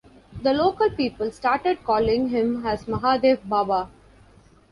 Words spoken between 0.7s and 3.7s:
people started called him as 'Mahadev